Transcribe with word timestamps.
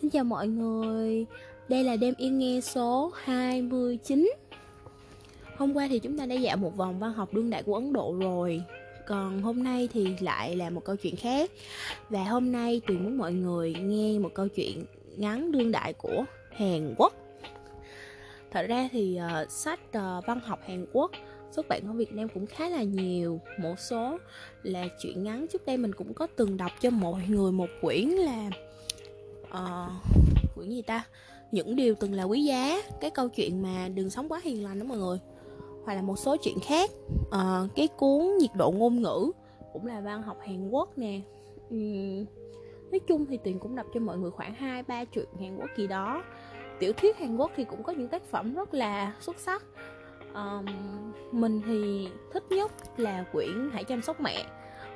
Xin 0.00 0.10
chào 0.10 0.24
mọi 0.24 0.48
người, 0.48 1.26
đây 1.68 1.84
là 1.84 1.96
đêm 1.96 2.14
yên 2.18 2.38
nghe 2.38 2.60
số 2.60 3.12
29 3.22 4.32
Hôm 5.56 5.76
qua 5.76 5.86
thì 5.90 5.98
chúng 5.98 6.18
ta 6.18 6.26
đã 6.26 6.34
dạo 6.34 6.56
một 6.56 6.76
vòng 6.76 6.98
văn 6.98 7.12
học 7.12 7.34
đương 7.34 7.50
đại 7.50 7.62
của 7.62 7.74
Ấn 7.74 7.92
Độ 7.92 8.16
rồi. 8.20 8.62
Còn 9.06 9.42
hôm 9.42 9.62
nay 9.62 9.88
thì 9.92 10.16
lại 10.20 10.56
là 10.56 10.70
một 10.70 10.84
câu 10.84 10.96
chuyện 10.96 11.16
khác. 11.16 11.50
Và 12.08 12.24
hôm 12.24 12.52
nay 12.52 12.80
tùy 12.86 12.98
muốn 12.98 13.18
mọi 13.18 13.32
người 13.32 13.74
nghe 13.74 14.18
một 14.18 14.30
câu 14.34 14.48
chuyện 14.48 14.84
ngắn 15.16 15.52
đương 15.52 15.72
đại 15.72 15.92
của 15.92 16.24
Hàn 16.50 16.94
Quốc. 16.98 17.12
Thật 18.50 18.66
ra 18.68 18.88
thì 18.92 19.18
uh, 19.42 19.50
sách 19.50 19.80
uh, 19.88 20.26
văn 20.26 20.40
học 20.44 20.60
Hàn 20.66 20.86
Quốc 20.92 21.10
xuất 21.50 21.68
bản 21.68 21.86
ở 21.86 21.92
Việt 21.92 22.12
Nam 22.12 22.28
cũng 22.28 22.46
khá 22.46 22.68
là 22.68 22.82
nhiều. 22.82 23.40
Một 23.58 23.74
số 23.78 24.18
là 24.62 24.84
chuyện 25.02 25.22
ngắn 25.22 25.46
Trước 25.52 25.66
đây 25.66 25.76
mình 25.76 25.92
cũng 25.92 26.14
có 26.14 26.26
từng 26.36 26.56
đọc 26.56 26.72
cho 26.80 26.90
mọi 26.90 27.22
người 27.28 27.52
một 27.52 27.68
quyển 27.80 28.08
là 28.08 28.50
uh, 29.50 29.92
quyển 30.54 30.68
gì 30.68 30.82
ta. 30.82 31.04
Những 31.52 31.76
điều 31.76 31.94
từng 31.94 32.14
là 32.14 32.24
quý 32.24 32.44
giá 32.44 32.82
cái 33.00 33.10
câu 33.10 33.28
chuyện 33.28 33.62
mà 33.62 33.88
đừng 33.88 34.10
sống 34.10 34.28
quá 34.28 34.40
hiền 34.44 34.64
lành 34.64 34.78
đó 34.78 34.84
mọi 34.88 34.98
người. 34.98 35.18
Hoặc 35.84 35.94
là 35.94 36.02
một 36.02 36.18
số 36.18 36.36
chuyện 36.36 36.58
khác. 36.62 36.90
Uh, 37.20 37.70
cái 37.76 37.88
cuốn 37.88 38.36
nhiệt 38.38 38.50
độ 38.54 38.70
ngôn 38.70 39.02
ngữ 39.02 39.30
cũng 39.72 39.86
là 39.86 40.00
văn 40.00 40.22
học 40.22 40.38
Hàn 40.46 40.70
Quốc 40.70 40.98
nè. 40.98 41.20
Uhm, 41.74 42.24
nói 42.90 43.00
chung 43.06 43.26
thì 43.26 43.36
tuyền 43.44 43.58
cũng 43.58 43.74
đọc 43.74 43.86
cho 43.94 44.00
mọi 44.00 44.18
người 44.18 44.30
khoảng 44.30 44.54
hai 44.54 44.82
ba 44.82 45.04
chuyện 45.04 45.26
Hàn 45.40 45.56
Quốc 45.56 45.70
gì 45.76 45.86
đó. 45.86 46.22
Tiểu 46.78 46.92
thuyết 46.92 47.18
Hàn 47.18 47.36
Quốc 47.36 47.50
thì 47.56 47.64
cũng 47.64 47.82
có 47.82 47.92
những 47.92 48.08
tác 48.08 48.22
phẩm 48.22 48.54
rất 48.54 48.74
là 48.74 49.14
xuất 49.20 49.38
sắc. 49.38 49.64
Um, 50.34 50.66
mình 51.32 51.60
thì 51.66 52.08
thích 52.32 52.44
nhất 52.50 52.72
là 52.96 53.24
quyển 53.32 53.70
hãy 53.72 53.84
chăm 53.84 54.02
sóc 54.02 54.20
mẹ. 54.20 54.46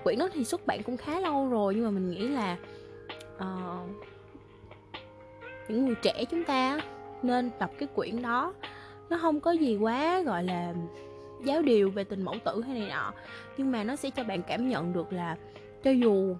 Quyển 0.04 0.18
đó 0.18 0.28
thì 0.32 0.44
xuất 0.44 0.66
bản 0.66 0.82
cũng 0.82 0.96
khá 0.96 1.20
lâu 1.20 1.48
rồi 1.48 1.74
nhưng 1.74 1.84
mà 1.84 1.90
mình 1.90 2.10
nghĩ 2.10 2.28
là 2.28 2.56
uh, 3.36 3.90
những 5.68 5.86
người 5.86 5.94
trẻ 6.02 6.24
chúng 6.30 6.44
ta 6.44 6.80
nên 7.22 7.50
đọc 7.60 7.70
cái 7.78 7.88
quyển 7.94 8.22
đó. 8.22 8.54
Nó 9.10 9.18
không 9.20 9.40
có 9.40 9.50
gì 9.50 9.76
quá 9.76 10.22
gọi 10.22 10.44
là 10.44 10.74
giáo 11.44 11.62
điều 11.62 11.90
về 11.90 12.04
tình 12.04 12.22
mẫu 12.22 12.34
tử 12.44 12.62
hay 12.62 12.78
này 12.78 12.88
nọ. 12.88 13.12
Nhưng 13.56 13.72
mà 13.72 13.84
nó 13.84 13.96
sẽ 13.96 14.10
cho 14.10 14.24
bạn 14.24 14.42
cảm 14.42 14.68
nhận 14.68 14.92
được 14.92 15.12
là 15.12 15.36
cho 15.84 15.90
dù 15.90 16.36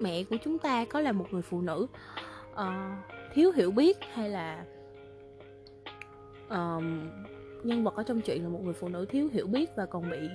mẹ 0.00 0.24
của 0.24 0.36
chúng 0.44 0.58
ta 0.58 0.84
có 0.84 1.00
là 1.00 1.12
một 1.12 1.26
người 1.30 1.42
phụ 1.42 1.60
nữ 1.60 1.86
uh, 2.52 2.58
thiếu 3.34 3.52
hiểu 3.52 3.70
biết 3.70 3.98
hay 4.12 4.28
là 4.28 4.64
uh, 6.46 6.82
nhân 7.64 7.84
vật 7.84 7.96
ở 7.96 8.02
trong 8.02 8.20
chuyện 8.20 8.42
là 8.42 8.48
một 8.48 8.60
người 8.64 8.74
phụ 8.74 8.88
nữ 8.88 9.06
thiếu 9.08 9.28
hiểu 9.32 9.46
biết 9.46 9.70
và 9.76 9.86
còn 9.86 10.10
bị 10.10 10.28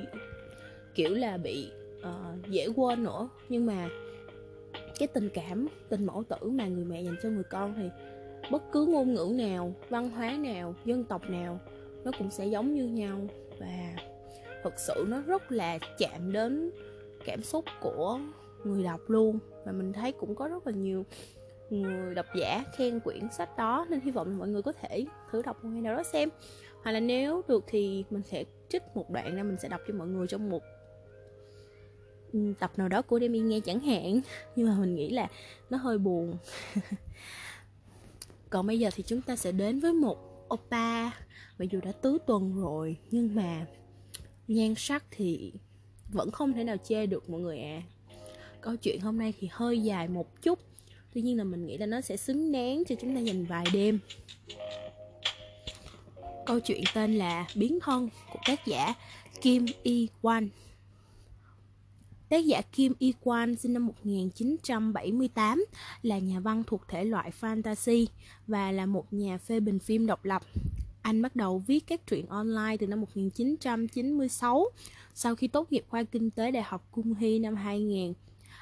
kiểu 0.95 1.13
là 1.13 1.37
bị 1.37 1.71
uh, 1.99 2.47
dễ 2.47 2.67
quên 2.75 3.03
nữa. 3.03 3.29
Nhưng 3.49 3.65
mà 3.65 3.89
cái 4.99 5.07
tình 5.07 5.29
cảm, 5.33 5.67
tình 5.89 6.05
mẫu 6.05 6.23
tử 6.23 6.49
mà 6.49 6.67
người 6.67 6.85
mẹ 6.85 7.01
dành 7.01 7.15
cho 7.23 7.29
người 7.29 7.43
con 7.43 7.73
thì 7.77 7.89
bất 8.51 8.63
cứ 8.71 8.85
ngôn 8.85 9.13
ngữ 9.13 9.31
nào, 9.33 9.73
văn 9.89 10.09
hóa 10.09 10.31
nào, 10.31 10.75
dân 10.85 11.03
tộc 11.03 11.29
nào 11.29 11.59
nó 12.03 12.11
cũng 12.17 12.31
sẽ 12.31 12.45
giống 12.45 12.73
như 12.73 12.87
nhau. 12.87 13.19
Và 13.59 13.95
thực 14.63 14.73
sự 14.77 15.05
nó 15.07 15.21
rất 15.21 15.51
là 15.51 15.77
chạm 15.97 16.31
đến 16.31 16.71
cảm 17.25 17.43
xúc 17.43 17.65
của 17.81 18.19
người 18.63 18.83
đọc 18.83 19.01
luôn. 19.07 19.39
Và 19.65 19.71
mình 19.71 19.93
thấy 19.93 20.11
cũng 20.11 20.35
có 20.35 20.47
rất 20.47 20.67
là 20.67 20.73
nhiều 20.73 21.05
người 21.69 22.15
độc 22.15 22.25
giả 22.35 22.63
khen 22.77 22.99
quyển 22.99 23.31
sách 23.31 23.57
đó, 23.57 23.85
nên 23.89 23.99
hy 23.99 24.11
vọng 24.11 24.37
mọi 24.37 24.47
người 24.47 24.61
có 24.61 24.71
thể 24.71 25.05
thử 25.31 25.41
đọc 25.41 25.63
một 25.63 25.69
ngày 25.73 25.81
nào 25.81 25.95
đó 25.95 26.03
xem. 26.03 26.29
Hoặc 26.83 26.91
là 26.91 26.99
nếu 26.99 27.41
được 27.47 27.63
thì 27.67 28.03
mình 28.09 28.23
sẽ 28.23 28.43
trích 28.69 28.83
một 28.95 29.09
đoạn 29.09 29.35
ra, 29.35 29.43
mình 29.43 29.57
sẽ 29.57 29.69
đọc 29.69 29.81
cho 29.87 29.93
mọi 29.93 30.07
người 30.07 30.27
trong 30.27 30.49
một 30.49 30.63
tập 32.59 32.71
nào 32.77 32.89
đó 32.89 33.01
của 33.01 33.19
Demi 33.19 33.39
nghe 33.39 33.59
chẳng 33.59 33.79
hạn. 33.79 34.21
Nhưng 34.55 34.67
mà 34.67 34.75
mình 34.79 34.95
nghĩ 34.95 35.09
là 35.09 35.27
nó 35.69 35.77
hơi 35.77 35.97
buồn. 35.97 36.37
Còn 38.49 38.67
bây 38.67 38.79
giờ 38.79 38.89
thì 38.95 39.03
chúng 39.07 39.21
ta 39.21 39.35
sẽ 39.35 39.51
đến 39.51 39.79
với 39.79 39.93
một 39.93 40.47
oppa 40.53 41.05
mặc 41.57 41.65
dù 41.71 41.79
đã 41.81 41.91
tứ 41.91 42.17
tuần 42.27 42.61
rồi, 42.61 42.97
nhưng 43.11 43.35
mà 43.35 43.65
nhan 44.47 44.73
sắc 44.77 45.03
thì 45.11 45.53
vẫn 46.11 46.31
không 46.31 46.53
thể 46.53 46.63
nào 46.63 46.77
chê 46.83 47.05
được 47.05 47.29
mọi 47.29 47.41
người 47.41 47.59
à 47.59 47.81
câu 48.65 48.75
chuyện 48.75 48.99
hôm 48.99 49.17
nay 49.17 49.33
thì 49.39 49.49
hơi 49.51 49.79
dài 49.79 50.07
một 50.07 50.41
chút. 50.41 50.59
Tuy 51.13 51.21
nhiên 51.21 51.37
là 51.37 51.43
mình 51.43 51.65
nghĩ 51.65 51.77
là 51.77 51.85
nó 51.85 52.01
sẽ 52.01 52.17
xứng 52.17 52.51
đáng 52.51 52.83
cho 52.87 52.95
chúng 53.01 53.15
ta 53.15 53.21
dành 53.21 53.45
vài 53.45 53.65
đêm. 53.73 53.99
Câu 56.45 56.59
chuyện 56.59 56.83
tên 56.93 57.15
là 57.15 57.47
biến 57.55 57.79
thân 57.81 58.09
của 58.33 58.39
tác 58.47 58.65
giả 58.65 58.93
Kim 59.41 59.65
Y 59.83 60.07
Wan 60.21 60.47
Tác 62.29 62.45
giả 62.45 62.61
Kim 62.61 62.93
Y 62.99 63.13
Kwan 63.23 63.55
sinh 63.55 63.73
năm 63.73 63.85
1978 63.85 65.65
là 66.01 66.17
nhà 66.19 66.39
văn 66.39 66.63
thuộc 66.67 66.81
thể 66.87 67.05
loại 67.05 67.31
fantasy 67.41 68.05
và 68.47 68.71
là 68.71 68.85
một 68.85 69.13
nhà 69.13 69.37
phê 69.37 69.59
bình 69.59 69.79
phim 69.79 70.05
độc 70.05 70.25
lập. 70.25 70.41
Anh 71.01 71.21
bắt 71.21 71.35
đầu 71.35 71.63
viết 71.67 71.87
các 71.87 72.07
truyện 72.07 72.25
online 72.27 72.77
từ 72.79 72.87
năm 72.87 73.01
1996 73.01 74.65
sau 75.13 75.35
khi 75.35 75.47
tốt 75.47 75.71
nghiệp 75.71 75.85
khoa 75.89 76.03
kinh 76.03 76.31
tế 76.31 76.51
Đại 76.51 76.63
học 76.63 76.87
Cung 76.91 77.13
Hy 77.13 77.39
năm 77.39 77.55
2000. 77.55 78.13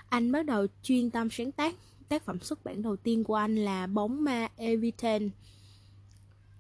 Anh 0.10 0.32
bắt 0.32 0.46
đầu 0.46 0.68
chuyên 0.84 1.10
tâm 1.10 1.30
sáng 1.30 1.52
tác. 1.52 1.76
Tác 2.10 2.26
phẩm 2.26 2.40
xuất 2.40 2.64
bản 2.64 2.82
đầu 2.82 2.96
tiên 2.96 3.24
của 3.24 3.36
anh 3.36 3.56
là 3.56 3.88
Bóng 3.88 4.24
ma 4.24 4.48
eviten 4.56 5.30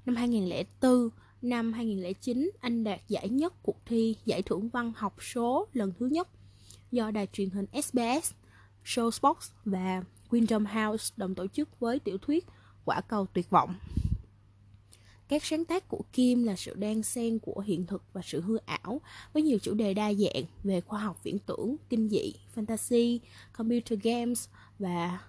Năm 0.05 0.15
2004, 0.15 1.09
năm 1.41 1.73
2009, 1.73 2.51
anh 2.59 2.83
đạt 2.83 2.99
giải 3.07 3.29
nhất 3.29 3.53
cuộc 3.63 3.77
thi 3.85 4.15
giải 4.25 4.41
thưởng 4.41 4.69
văn 4.69 4.93
học 4.95 5.15
số 5.23 5.67
lần 5.73 5.93
thứ 5.99 6.05
nhất 6.05 6.27
do 6.93 7.11
đài 7.11 7.27
truyền 7.33 7.49
hình 7.49 7.65
SBS, 7.83 8.31
Showbox 8.85 9.35
và 9.65 10.03
Wyndham 10.29 10.65
House 10.65 11.13
đồng 11.17 11.35
tổ 11.35 11.47
chức 11.47 11.79
với 11.79 11.99
tiểu 11.99 12.17
thuyết 12.17 12.45
Quả 12.85 13.01
cầu 13.01 13.25
tuyệt 13.33 13.49
vọng. 13.49 13.75
Các 15.27 15.45
sáng 15.45 15.65
tác 15.65 15.87
của 15.87 16.01
Kim 16.13 16.43
là 16.43 16.55
sự 16.55 16.73
đan 16.73 17.03
xen 17.03 17.39
của 17.39 17.59
hiện 17.65 17.85
thực 17.85 18.03
và 18.13 18.21
sự 18.23 18.41
hư 18.41 18.57
ảo 18.57 19.01
với 19.33 19.43
nhiều 19.43 19.59
chủ 19.59 19.73
đề 19.73 19.93
đa 19.93 20.13
dạng 20.13 20.43
về 20.63 20.81
khoa 20.81 20.99
học 20.99 21.23
viễn 21.23 21.39
tưởng, 21.39 21.75
kinh 21.89 22.09
dị, 22.09 22.33
fantasy, 22.55 23.19
computer 23.53 23.99
games 23.99 24.47
và 24.79 25.19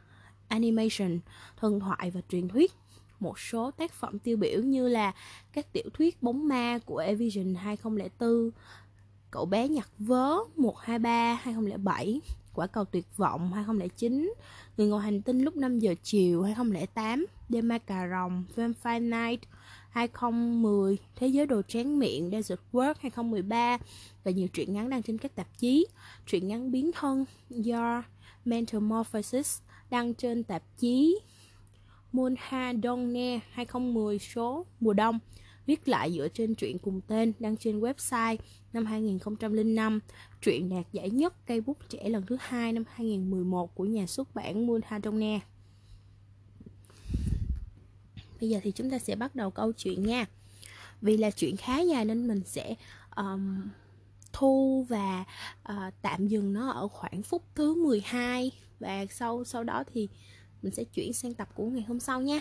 animation, 0.48 1.18
thần 1.56 1.80
thoại 1.80 2.10
và 2.10 2.20
truyền 2.28 2.48
thuyết. 2.48 2.72
Một 3.20 3.38
số 3.38 3.70
tác 3.70 3.92
phẩm 3.92 4.18
tiêu 4.18 4.36
biểu 4.36 4.62
như 4.62 4.88
là 4.88 5.14
các 5.52 5.72
tiểu 5.72 5.90
thuyết 5.94 6.22
bóng 6.22 6.48
ma 6.48 6.78
của 6.86 6.98
Evision 6.98 7.54
2004, 7.54 8.50
Cậu 9.34 9.46
bé 9.46 9.68
nhặt 9.68 9.88
vớ 9.98 10.36
123 10.56 11.34
2007 11.42 12.20
Quả 12.52 12.66
cầu 12.66 12.84
tuyệt 12.84 13.06
vọng 13.16 13.52
2009 13.52 14.32
Người 14.76 14.86
ngồi 14.86 15.02
hành 15.02 15.22
tinh 15.22 15.40
lúc 15.42 15.56
5 15.56 15.78
giờ 15.78 15.94
chiều 16.02 16.42
2008 16.42 17.26
Đêm 17.48 17.68
ma 17.68 17.78
cà 17.78 18.08
rồng 18.10 18.44
Vampire 18.54 19.00
Night 19.00 19.40
2010 19.90 20.98
Thế 21.16 21.26
giới 21.26 21.46
đồ 21.46 21.62
tráng 21.68 21.98
miệng, 21.98 22.30
Desert 22.30 22.60
World 22.72 22.94
2013 23.00 23.78
Và 24.24 24.30
nhiều 24.30 24.48
truyện 24.48 24.72
ngắn 24.72 24.90
đăng 24.90 25.02
trên 25.02 25.18
các 25.18 25.34
tạp 25.34 25.58
chí. 25.58 25.86
Truyện 26.26 26.48
ngắn 26.48 26.70
biến 26.70 26.90
thân 26.92 27.24
do 27.50 28.02
Metamorphosis, 28.44 29.58
đăng 29.90 30.14
trên 30.14 30.44
tạp 30.44 30.62
chí 30.78 31.18
Monha 32.12 32.72
donne 32.82 33.40
2010 33.50 34.18
số 34.18 34.66
mùa 34.80 34.92
đông 34.92 35.18
viết 35.66 35.88
lại 35.88 36.12
dựa 36.12 36.28
trên 36.28 36.54
truyện 36.54 36.78
cùng 36.78 37.00
tên 37.00 37.32
đăng 37.38 37.56
trên 37.56 37.80
website 37.80 38.36
năm 38.72 38.86
2005, 38.86 40.00
truyện 40.42 40.68
đạt 40.68 40.92
giải 40.92 41.10
nhất 41.10 41.46
cây 41.46 41.60
bút 41.60 41.78
trẻ 41.88 42.08
lần 42.08 42.26
thứ 42.26 42.36
hai 42.40 42.72
năm 42.72 42.84
2011 42.88 43.74
của 43.74 43.84
nhà 43.84 44.06
xuất 44.06 44.34
bản 44.34 44.66
Mulhadone. 44.66 45.40
Bây 48.40 48.48
giờ 48.48 48.60
thì 48.62 48.72
chúng 48.72 48.90
ta 48.90 48.98
sẽ 48.98 49.16
bắt 49.16 49.34
đầu 49.34 49.50
câu 49.50 49.72
chuyện 49.72 50.06
nha. 50.06 50.26
Vì 51.00 51.16
là 51.16 51.30
chuyện 51.30 51.56
khá 51.56 51.80
dài 51.80 52.04
nên 52.04 52.26
mình 52.26 52.42
sẽ 52.44 52.74
um, 53.16 53.68
thu 54.32 54.86
và 54.88 55.24
uh, 55.72 55.94
tạm 56.02 56.26
dừng 56.28 56.52
nó 56.52 56.70
ở 56.70 56.88
khoảng 56.88 57.22
phút 57.22 57.42
thứ 57.54 57.74
12 57.74 58.50
và 58.80 59.06
sau 59.10 59.44
sau 59.44 59.64
đó 59.64 59.84
thì 59.94 60.08
mình 60.62 60.74
sẽ 60.74 60.84
chuyển 60.84 61.12
sang 61.12 61.34
tập 61.34 61.48
của 61.54 61.64
ngày 61.64 61.84
hôm 61.88 62.00
sau 62.00 62.20
nha. 62.20 62.40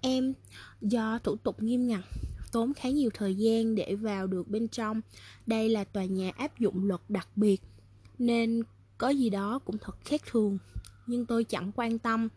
Em 0.00 0.34
do 0.80 1.18
thủ 1.18 1.36
tục 1.36 1.62
nghiêm 1.62 1.86
ngặt 1.86 2.04
tốn 2.52 2.74
khá 2.74 2.90
nhiều 2.90 3.10
thời 3.14 3.34
gian 3.34 3.74
để 3.74 3.94
vào 3.94 4.26
được 4.26 4.48
bên 4.48 4.68
trong. 4.68 5.00
Đây 5.46 5.68
là 5.68 5.84
tòa 5.84 6.04
nhà 6.04 6.30
áp 6.36 6.58
dụng 6.58 6.84
luật 6.84 7.00
đặc 7.08 7.28
biệt 7.36 7.60
nên 8.18 8.62
có 8.98 9.08
gì 9.08 9.30
đó 9.30 9.58
cũng 9.58 9.78
thật 9.78 9.96
khác 10.04 10.22
thường. 10.30 10.58
Nhưng 11.06 11.26
tôi 11.26 11.44
chẳng 11.44 11.72
quan 11.76 11.98
tâm. 11.98 12.28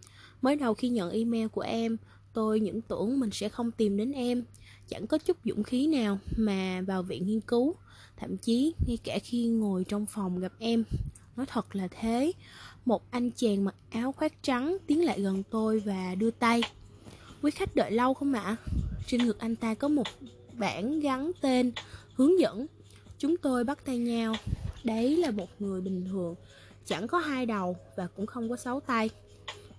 Mới 0.41 0.55
đầu 0.55 0.73
khi 0.73 0.89
nhận 0.89 1.11
email 1.11 1.47
của 1.47 1.61
em, 1.61 1.97
tôi 2.33 2.59
những 2.59 2.81
tưởng 2.81 3.19
mình 3.19 3.29
sẽ 3.31 3.49
không 3.49 3.71
tìm 3.71 3.97
đến 3.97 4.11
em. 4.11 4.43
Chẳng 4.87 5.07
có 5.07 5.17
chút 5.17 5.37
dũng 5.45 5.63
khí 5.63 5.87
nào 5.87 6.19
mà 6.37 6.81
vào 6.87 7.03
viện 7.03 7.27
nghiên 7.27 7.41
cứu. 7.41 7.75
Thậm 8.17 8.37
chí 8.37 8.73
ngay 8.87 8.97
cả 9.03 9.19
khi 9.23 9.47
ngồi 9.47 9.83
trong 9.83 10.05
phòng 10.05 10.39
gặp 10.39 10.53
em, 10.59 10.83
nói 11.35 11.45
thật 11.45 11.75
là 11.75 11.87
thế. 11.91 12.31
Một 12.85 13.11
anh 13.11 13.31
chàng 13.35 13.65
mặc 13.65 13.75
áo 13.89 14.11
khoác 14.11 14.43
trắng 14.43 14.77
tiến 14.87 15.05
lại 15.05 15.21
gần 15.21 15.43
tôi 15.49 15.79
và 15.79 16.15
đưa 16.15 16.31
tay 16.31 16.61
Quý 17.41 17.51
khách 17.51 17.75
đợi 17.75 17.91
lâu 17.91 18.13
không 18.13 18.33
ạ? 18.33 18.55
Trên 19.07 19.25
ngực 19.25 19.39
anh 19.39 19.55
ta 19.55 19.73
có 19.73 19.87
một 19.87 20.07
bảng 20.53 20.99
gắn 20.99 21.31
tên 21.41 21.71
hướng 22.13 22.39
dẫn. 22.39 22.65
Chúng 23.17 23.37
tôi 23.37 23.63
bắt 23.63 23.85
tay 23.85 23.97
nhau. 23.97 24.35
Đấy 24.83 25.17
là 25.17 25.31
một 25.31 25.49
người 25.59 25.81
bình 25.81 26.05
thường, 26.05 26.35
chẳng 26.85 27.07
có 27.07 27.17
hai 27.17 27.45
đầu 27.45 27.75
và 27.95 28.07
cũng 28.15 28.25
không 28.25 28.49
có 28.49 28.55
sáu 28.55 28.79
tay. 28.79 29.09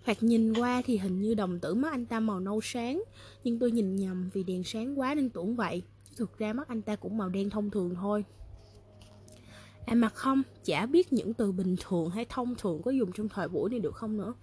Hoặc 0.05 0.23
nhìn 0.23 0.53
qua 0.53 0.83
thì 0.87 0.99
hình 0.99 1.21
như 1.21 1.35
đồng 1.35 1.61
tử 1.61 1.75
mắt 1.75 1.93
anh 1.93 2.07
ta 2.07 2.21
màu 2.21 2.41
nâu 2.41 2.61
sáng 2.63 3.03
Nhưng 3.45 3.59
tôi 3.59 3.71
nhìn 3.71 3.97
nhầm 3.97 4.31
vì 4.33 4.43
đèn 4.43 4.65
sáng 4.65 5.01
quá 5.01 5.15
nên 5.15 5.31
tưởng 5.31 5.57
vậy 5.57 5.83
Thực 6.17 6.39
ra 6.39 6.53
mắt 6.53 6.69
anh 6.69 6.83
ta 6.83 6.97
cũng 6.97 7.19
màu 7.19 7.29
đen 7.29 7.51
thông 7.51 7.71
thường 7.71 7.95
thôi 7.95 8.25
À 9.87 9.95
mà 9.95 10.09
không, 10.09 10.43
chả 10.65 10.87
biết 10.87 11.13
những 11.13 11.35
từ 11.35 11.53
bình 11.53 11.77
thường 11.81 12.11
hay 12.11 12.27
thông 12.29 12.55
thường 12.55 12.83
có 12.83 12.91
dùng 12.91 13.13
trong 13.13 13.29
thời 13.29 13.49
buổi 13.49 13.71
này 13.71 13.81
được 13.81 13.95
không 13.95 14.17
nữa 14.17 14.35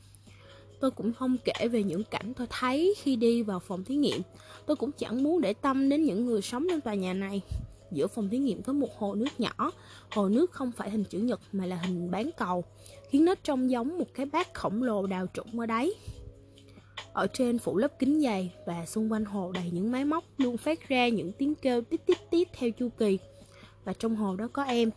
Tôi 0.80 0.92
cũng 0.92 1.14
không 1.14 1.38
kể 1.46 1.68
về 1.68 1.84
những 1.84 2.04
cảnh 2.04 2.34
tôi 2.34 2.48
thấy 2.50 2.94
khi 2.98 3.16
đi 3.16 3.42
vào 3.42 3.60
phòng 3.60 3.84
thí 3.84 3.96
nghiệm 3.96 4.22
Tôi 4.66 4.76
cũng 4.76 4.92
chẳng 4.92 5.24
muốn 5.24 5.42
để 5.42 5.54
tâm 5.54 5.90
đến 5.90 6.04
những 6.04 6.26
người 6.26 6.42
sống 6.42 6.68
trong 6.70 6.81
tòa 6.81 6.94
nhà 6.94 7.14
này 7.14 7.42
Giữa 7.92 8.08
phòng 8.08 8.30
thí 8.30 8.38
nghiệm 8.38 8.62
có 8.62 8.74
một 8.74 8.98
hồ 8.98 9.16
nước 9.16 9.40
nhỏ 9.40 9.72
Hồ 10.12 10.30
nước 10.30 10.52
không 10.52 10.72
phải 10.72 10.90
hình 10.90 11.04
chữ 11.04 11.20
nhật 11.20 11.40
mà 11.52 11.66
là 11.66 11.76
hình 11.76 12.12
bán 12.12 12.30
cầu, 12.38 12.64
Khiến 13.10 13.26
nó 13.26 13.36
trông 13.44 13.72
giống 13.72 13.98
một 13.98 14.08
cái 14.14 14.26
bát 14.26 14.54
khổng 14.54 14.84
lồ 14.84 15.08
đào 15.08 15.26
trũng 15.34 15.60
ở 15.60 15.66
đáy 15.66 15.94
ở 17.14 17.28
trên 17.34 17.60
phủ 17.60 17.78
lớp 17.78 18.00
kính 18.00 18.22
dày 18.22 18.54
và 18.66 18.86
xung 18.86 19.12
quanh 19.12 19.26
hồ 19.26 19.52
đầy 19.52 19.70
những 19.72 19.92
máy 19.92 20.06
móc 20.06 20.24
luôn 20.38 20.58
phát 20.58 20.90
ra 20.90 21.08
những 21.08 21.31
tiếng 21.31 21.56
kêu 21.56 21.81
tít 21.81 22.06
tít 22.06 22.18
tít 22.30 22.48
theo 22.54 22.72
chu 22.72 22.90
kỳ. 22.98 23.20
Và 23.84 23.94
trong 23.94 24.16
hồ 24.16 24.36
đó 24.36 24.48
có 24.54 24.64
em. 24.64 24.90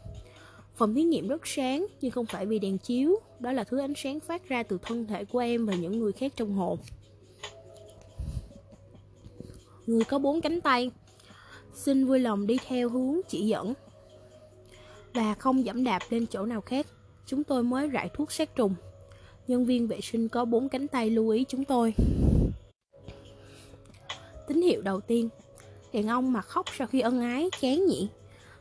Phòng 0.74 0.94
thí 0.94 1.02
nghiệm 1.02 1.28
rất 1.28 1.46
sáng 1.46 1.86
nhưng 2.00 2.10
không 2.10 2.26
phải 2.26 2.46
vì 2.46 2.58
đèn 2.58 2.78
chiếu, 2.78 3.20
đó 3.40 3.52
là 3.52 3.64
thứ 3.64 3.78
ánh 3.78 3.92
sáng 3.96 4.20
phát 4.20 4.48
ra 4.48 4.62
từ 4.62 4.78
thân 4.82 5.06
thể 5.06 5.24
của 5.24 5.38
em 5.38 5.66
và 5.66 5.74
những 5.74 5.98
người 5.98 6.12
khác 6.12 6.32
trong 6.36 6.54
hồn. 6.54 6.78
Người 9.86 10.04
có 10.04 10.18
bốn 10.18 10.40
cánh 10.40 10.60
tay, 10.60 10.90
xin 11.74 12.06
vui 12.06 12.18
lòng 12.18 12.46
đi 12.46 12.58
theo 12.66 12.88
hướng 12.88 13.20
chỉ 13.28 13.46
dẫn. 13.46 13.74
Và 15.14 15.34
không 15.34 15.64
dẫm 15.64 15.84
đạp 15.84 16.02
lên 16.10 16.26
chỗ 16.26 16.46
nào 16.46 16.60
khác. 16.60 16.86
Chúng 17.26 17.44
tôi 17.44 17.62
mới 17.62 17.88
rải 17.88 18.08
thuốc 18.14 18.32
sát 18.32 18.56
trùng. 18.56 18.74
Nhân 19.48 19.64
viên 19.64 19.88
vệ 19.88 20.00
sinh 20.00 20.28
có 20.28 20.44
bốn 20.44 20.68
cánh 20.68 20.88
tay 20.88 21.10
lưu 21.10 21.28
ý 21.28 21.44
chúng 21.48 21.64
tôi. 21.64 21.94
Tín 24.48 24.62
hiệu 24.62 24.82
đầu 24.82 25.00
tiên. 25.00 25.28
Đàn 25.92 26.08
ông 26.08 26.32
mà 26.32 26.42
khóc 26.42 26.66
sau 26.76 26.86
khi 26.86 27.00
ân 27.00 27.20
ái 27.20 27.50
chán 27.60 27.86
nhỉ. 27.86 28.08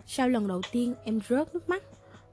Sau 0.07 0.29
lần 0.29 0.47
đầu 0.47 0.61
tiên 0.71 0.93
em 1.03 1.19
rớt 1.29 1.53
nước 1.53 1.69
mắt. 1.69 1.83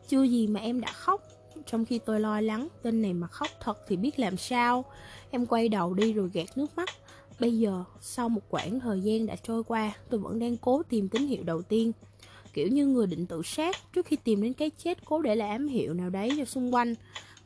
Chưa 0.09 0.23
gì 0.23 0.47
mà 0.47 0.61
em 0.61 0.81
đã 0.81 0.93
khóc 0.93 1.23
Trong 1.67 1.85
khi 1.85 1.99
tôi 1.99 2.21
lo 2.21 2.41
lắng 2.41 2.69
Tên 2.83 3.03
này 3.03 3.15
mà 3.15 3.27
khóc 3.27 3.49
thật 3.61 3.79
thì 3.89 3.97
biết 3.97 4.19
làm 4.19 4.37
sao 4.37 4.85
Em 5.31 5.47
quay 5.47 5.69
đầu 5.69 5.95
đi 5.95 6.13
rồi 6.13 6.31
gạt 6.33 6.57
nước 6.57 6.77
mắt 6.77 6.89
Bây 7.41 7.59
giờ 7.59 7.85
sau 8.01 8.29
một 8.29 8.43
quãng 8.49 8.81
thời 8.81 9.01
gian 9.01 9.27
đã 9.27 9.37
trôi 9.37 9.65
qua 9.65 9.93
Tôi 10.11 10.21
vẫn 10.21 10.39
đang 10.39 10.57
cố 10.57 10.83
tìm 10.83 11.09
tín 11.09 11.27
hiệu 11.27 11.43
đầu 11.43 11.63
tiên 11.63 11.93
Kiểu 12.53 12.69
như 12.69 12.87
người 12.87 13.07
định 13.07 13.27
tự 13.27 13.43
sát 13.45 13.77
Trước 13.93 14.07
khi 14.07 14.17
tìm 14.17 14.43
đến 14.43 14.53
cái 14.53 14.71
chết 14.71 15.05
cố 15.05 15.23
để 15.23 15.37
lại 15.37 15.49
ám 15.49 15.69
hiệu 15.69 15.95
nào 15.95 16.11
đấy 16.11 16.31
cho 16.39 16.45
xung 16.45 16.75
quanh 16.75 16.95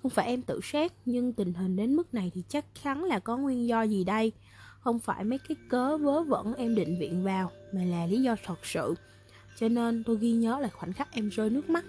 không 0.02 0.10
phải 0.10 0.26
em 0.26 0.42
tự 0.42 0.60
sát, 0.62 0.92
nhưng 1.04 1.32
tình 1.32 1.54
hình 1.54 1.76
đến 1.76 1.96
mức 1.96 2.14
này 2.14 2.30
thì 2.34 2.42
chắc 2.48 2.64
chắn 2.82 3.04
là 3.04 3.18
có 3.18 3.36
nguyên 3.36 3.66
do 3.68 3.82
gì 3.82 4.04
đây. 4.04 4.32
Không 4.80 4.98
phải 4.98 5.24
mấy 5.24 5.38
cái 5.48 5.56
cớ 5.68 5.96
vớ 5.96 6.22
vẩn 6.22 6.54
em 6.54 6.74
định 6.74 6.98
viện 7.00 7.24
vào, 7.24 7.50
mà 7.72 7.84
là 7.84 8.06
lý 8.06 8.22
do 8.22 8.36
thật 8.44 8.58
sự. 8.66 8.94
Cho 9.58 9.68
nên 9.68 10.04
tôi 10.04 10.16
ghi 10.16 10.32
nhớ 10.32 10.58
lại 10.60 10.70
khoảnh 10.70 10.92
khắc 10.92 11.12
em 11.12 11.28
rơi 11.28 11.50
nước 11.50 11.70
mắt. 11.70 11.84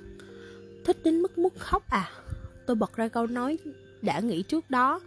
Thích 0.84 0.98
đến 1.04 1.22
mức 1.22 1.38
muốn 1.38 1.54
khóc 1.58 1.84
à? 1.90 2.10
Tôi 2.66 2.76
bật 2.76 2.96
ra 2.96 3.08
câu 3.08 3.28
nói 3.28 3.58
đã 4.04 4.20
nghĩ 4.20 4.42
trước 4.42 4.70
đó, 4.70 5.00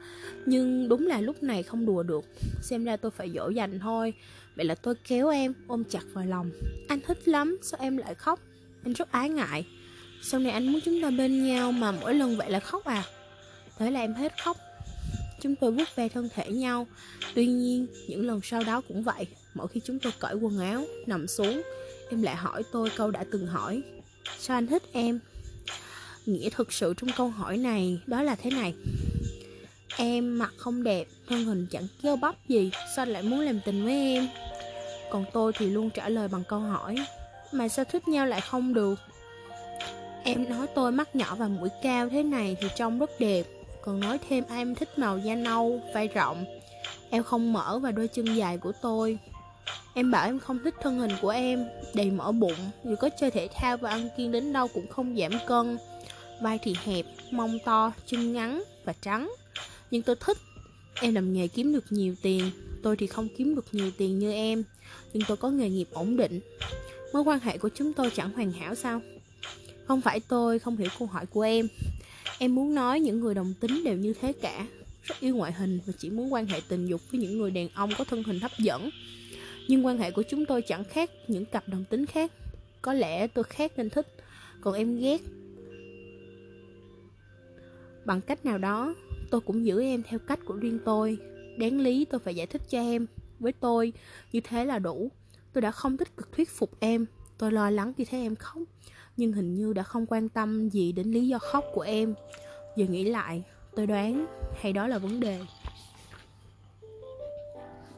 Nhưng 0.47 0.89
đúng 0.89 1.07
là 1.07 1.21
lúc 1.21 1.43
này 1.43 1.63
không 1.63 1.87
đùa 1.87 2.03
được. 2.03 2.25
Xem 2.63 2.85
ra 2.85 2.97
tôi 2.97 3.11
phải 3.11 3.31
dỗ 3.35 3.49
dành 3.49 3.79
thôi. 3.79 4.15
Vậy 4.57 4.67
là 4.67 4.75
tôi 4.75 4.95
kéo 5.09 5.29
em 5.29 5.55
ôm 5.67 5.85
chặt 5.85 6.05
vào 6.13 6.25
lòng. 6.25 6.51
Anh 6.89 7.01
thích 7.01 7.29
lắm, 7.29 7.59
sao 7.63 7.81
em 7.83 7.97
lại 7.97 8.15
khóc? 8.15 8.41
Anh 8.85 8.93
rất 8.93 9.13
ái 9.13 9.31
ngại. 9.31 9.67
Sau 10.23 10.41
này 10.41 10.53
anh 10.53 10.67
muốn 10.67 10.81
chúng 10.85 11.03
ta 11.03 11.11
bên 11.11 11.47
nhau 11.47 11.73
mà 11.73 11.93
mỗi 11.93 12.15
lần 12.15 12.37
vậy 12.37 12.51
là 12.51 12.61
khóc 12.61 12.85
à? 12.85 13.05
Thế 13.79 13.91
là 13.91 14.01
em 14.01 14.15
hết 14.15 14.33
khóc. 14.45 14.57
Chúng 15.41 15.57
tôi 15.57 15.73
vuốt 15.73 15.97
ve 15.97 16.09
thân 16.09 16.29
thể 16.35 16.51
nhau. 16.51 16.87
Tuy 17.35 17.47
nhiên, 17.47 17.87
những 18.09 18.27
lần 18.27 18.41
sau 18.43 18.65
đó 18.65 18.83
cũng 18.89 19.03
vậy. 19.03 19.27
Mỗi 19.55 19.69
khi 19.69 19.81
chúng 19.85 19.99
tôi 19.99 20.13
cởi 20.21 20.35
quần 20.35 20.59
áo, 20.59 20.85
Nằm 21.07 21.27
xuống, 21.27 21.63
Em 22.11 22.23
lại 22.23 22.37
hỏi 22.37 22.63
tôi 22.73 22.91
câu 22.97 23.11
đã 23.11 23.25
từng 23.33 23.47
hỏi. 23.47 23.83
Sao 24.39 24.59
anh 24.59 24.67
thích 24.67 24.83
em? 24.93 25.21
Nghĩa 26.27 26.51
thực 26.51 26.73
sự 26.73 26.95
trong 26.95 27.11
câu 27.17 27.29
hỏi 27.29 27.57
này. 27.57 28.01
Đó 28.07 28.23
là 28.23 28.35
thế 28.35 28.51
này. 28.51 28.75
Em 29.97 30.39
mặt 30.39 30.53
không 30.57 30.83
đẹp 30.83 31.07
Thân 31.29 31.45
hình 31.45 31.67
chẳng 31.71 31.87
cơ 32.03 32.17
bắp 32.17 32.49
gì 32.49 32.71
Sao 32.97 33.07
lại 33.07 33.23
muốn 33.23 33.41
làm 33.41 33.61
tình 33.65 33.85
với 33.85 33.95
em? 33.95 34.29
Còn 35.11 35.25
tôi 35.33 35.53
thì 35.59 35.67
luôn 35.67 35.91
trả 35.91 36.09
lời 36.09 36.29
bằng 36.29 36.43
câu 36.49 36.61
hỏi 36.61 36.97
Mà 37.53 37.69
sao 37.69 37.85
thích 37.85 38.09
nhau 38.09 38.27
lại 38.27 38.41
không 38.41 38.75
được? 38.75 38.99
Em 40.25 40.49
nói 40.49 40.67
tôi 40.75 40.93
mắt 40.93 41.17
nhỏ 41.17 41.35
và 41.35 41.49
mũi 41.49 41.69
cao 41.83 42.09
thế 42.09 42.23
này 42.23 42.57
thì 42.61 42.69
trông 42.77 42.99
rất 42.99 43.11
đẹp 43.21 43.43
Còn 43.83 44.01
nói 44.01 44.19
thêm 44.29 44.45
em 44.49 44.75
thích 44.75 44.99
màu 44.99 45.19
da 45.19 45.35
nâu, 45.35 45.81
vai 45.95 46.09
rộng. 46.09 46.45
Em 47.11 47.23
không 47.23 47.53
mở 47.53 47.79
và 47.79 47.93
đôi 47.93 48.09
chân 48.09 48.37
dài 48.37 48.59
của 48.59 48.73
tôi. 48.83 49.19
Em 49.95 50.11
bảo 50.11 50.25
em 50.25 50.39
không 50.39 50.59
thích 50.65 50.75
thân 50.83 50.99
hình 50.99 51.13
của 51.23 51.31
em 51.31 51.67
Đầy 51.95 52.11
mỡ 52.11 52.33
bụng 52.33 52.71
Dù 52.85 52.97
có 52.97 53.09
chơi 53.21 53.31
thể 53.31 53.49
thao 53.55 53.77
và 53.77 53.91
ăn 53.91 54.09
kiêng 54.17 54.33
đến 54.33 54.53
đâu 54.53 54.69
cũng 54.75 54.87
không 54.87 55.17
giảm 55.17 55.33
cân. 55.47 55.77
Vai 56.43 56.59
thì 56.63 56.75
hẹp, 56.85 57.07
mông 57.31 57.59
to, 57.65 57.93
chân 58.07 58.33
ngắn 58.33 58.63
và 58.85 58.93
trắng. 59.03 59.33
Nhưng 59.91 60.03
tôi 60.03 60.17
thích 60.17 60.39
Em 61.01 61.15
làm 61.15 61.33
nghề 61.33 61.49
kiếm 61.49 61.73
được 61.73 61.85
nhiều 61.91 62.15
tiền. 62.23 62.51
Tôi 62.83 62.97
thì 62.97 63.07
không 63.07 63.29
kiếm 63.37 63.55
được 63.55 63.67
nhiều 63.73 63.91
tiền 63.99 64.19
như 64.19 64.33
em 64.33 64.65
Nhưng 65.13 65.23
tôi 65.29 65.37
có 65.37 65.51
nghề 65.51 65.71
nghiệp 65.71 65.89
ổn 65.93 66.17
định. 66.17 66.41
Mối 67.13 67.23
quan 67.23 67.41
hệ 67.41 67.59
của 67.59 67.69
chúng 67.75 67.93
tôi 67.93 68.11
chẳng 68.11 68.33
hoàn 68.33 68.53
hảo 68.53 68.75
sao? 68.75 69.01
Không 69.87 70.01
phải 70.01 70.21
tôi 70.21 70.59
không 70.59 70.77
hiểu 70.77 70.89
câu 70.99 71.09
hỏi 71.09 71.27
của 71.27 71.41
em. 71.41 71.69
Em 72.39 72.55
muốn 72.55 72.75
nói 72.75 73.01
những 73.01 73.21
người 73.21 73.35
đồng 73.35 73.55
tính 73.61 73.85
đều 73.85 73.97
như 73.97 74.15
thế 74.21 74.33
cả. 74.33 74.67
Rất 75.03 75.21
yêu 75.21 75.37
ngoại 75.37 75.53
hình 75.53 75.81
và 75.87 75.93
chỉ 75.99 76.11
muốn 76.11 76.33
quan 76.33 76.47
hệ 76.47 76.61
tình 76.69 76.87
dục 76.87 77.01
với 77.11 77.21
những 77.21 77.39
người 77.39 77.51
đàn 77.51 77.69
ông 77.69 77.91
có 77.99 78.05
thân 78.05 78.23
hình 78.23 78.41
hấp 78.41 78.59
dẫn. 78.59 78.91
Nhưng 79.69 79.87
quan 79.87 79.99
hệ 79.99 80.11
của 80.11 80.23
chúng 80.23 80.47
tôi 80.47 80.63
chẳng 80.63 80.85
khác 80.85 81.11
những 81.29 81.45
cặp 81.45 81.69
đồng 81.69 81.85
tính 81.85 82.07
khác. 82.07 82.33
Có 82.83 82.93
lẽ 82.93 83.27
tôi 83.27 83.45
khác 83.45 83.73
nên 83.77 83.91
thích 83.91 84.07
Còn 84.61 84.75
em 84.75 85.01
ghét. 85.01 85.21
Bằng 88.07 88.21
cách 88.21 88.45
nào 88.45 88.59
đó, 88.59 88.95
Tôi 89.31 89.41
cũng 89.41 89.67
giữ 89.67 89.83
em 89.83 90.03
theo 90.03 90.19
cách 90.19 90.41
của 90.47 90.55
riêng 90.55 90.79
tôi. 90.85 91.19
Đáng 91.59 91.81
lý 91.81 92.05
tôi 92.05 92.21
phải 92.21 92.35
giải 92.35 92.47
thích 92.47 92.63
cho 92.69 92.81
em. 92.81 93.07
Với 93.39 93.53
tôi, 93.53 93.93
Như 94.33 94.41
thế 94.41 94.65
là 94.65 94.79
đủ. 94.79 95.11
Tôi 95.53 95.63
đã 95.63 95.71
không 95.71 95.97
tích 95.97 96.17
cực 96.17 96.33
thuyết 96.33 96.51
phục 96.51 96.81
em. 96.81 97.07
Tôi 97.39 97.53
lo 97.53 97.71
lắng 97.71 97.93
khi 97.97 98.05
thấy 98.05 98.21
em 98.21 98.37
khóc. 98.37 98.63
Nhưng 99.17 99.33
hình 99.33 99.55
như 99.55 99.73
đã 99.73 99.83
không 99.83 100.07
quan 100.07 100.29
tâm 100.29 100.69
gì 100.69 100.93
đến 100.93 101.11
lý 101.11 101.29
do 101.29 101.39
khóc 101.39 101.65
của 101.75 101.81
em. 101.81 102.15
Giờ 102.77 102.87
nghĩ 102.87 103.05
lại, 103.05 103.43
tôi 103.77 103.87
đoán, 103.87 104.27
hay 104.61 104.73
đó 104.73 104.87
là 104.87 104.99
vấn 104.99 105.21
đề. 105.21 105.41